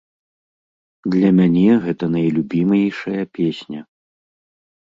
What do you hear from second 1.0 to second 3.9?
Для мяне гэта найлюбімейшая песня.